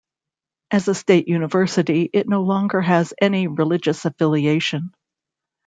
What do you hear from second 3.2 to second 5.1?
any religious affiliation.